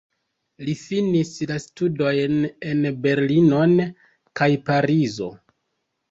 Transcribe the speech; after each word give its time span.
Li 0.67 0.73
finis 0.83 1.33
la 1.49 1.57
studojn 1.65 2.39
en 2.69 2.81
Berlinon 3.03 3.75
kaj 4.41 4.47
Parizo. 4.71 5.29